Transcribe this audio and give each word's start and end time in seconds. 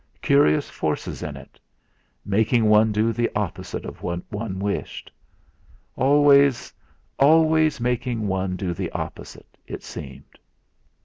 Curious 0.23 0.67
forces 0.67 1.21
in 1.21 1.37
it 1.37 1.59
making 2.25 2.67
one 2.67 2.91
do 2.91 3.13
the 3.13 3.29
opposite 3.35 3.85
of 3.85 4.01
what 4.01 4.23
one 4.31 4.57
wished; 4.57 5.11
always 5.95 6.73
always 7.19 7.79
making 7.79 8.25
one 8.27 8.55
do 8.55 8.73
the 8.73 8.89
opposite, 8.93 9.59
it 9.67 9.83
seemed! 9.83 10.39